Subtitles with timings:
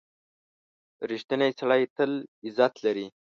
[1.09, 2.11] •رښتینی سړی تل
[2.45, 3.05] عزت لري.